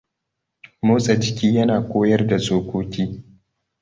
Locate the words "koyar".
1.89-2.21